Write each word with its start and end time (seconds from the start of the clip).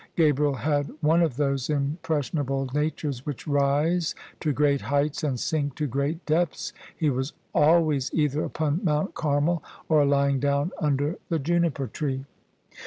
Gabriel 0.15 0.55
had 0.55 0.89
one 1.01 1.21
of 1.21 1.37
those 1.37 1.69
impressionable 1.69 2.67
natures 2.73 3.23
which 3.23 3.45
rise 3.45 4.15
to 4.39 4.51
great 4.51 4.81
heights 4.81 5.23
and 5.23 5.39
sink 5.39 5.75
to 5.75 5.85
great 5.85 6.25
depths: 6.25 6.73
he 6.97 7.11
was 7.11 7.33
always 7.53 8.09
either 8.11 8.43
upon 8.43 8.83
Mount 8.83 9.13
Carmel 9.13 9.63
or 9.87 10.03
lying 10.03 10.39
down 10.39 10.71
under 10.81 11.19
the 11.29 11.37
juniper 11.37 11.85
tree. 11.85 12.25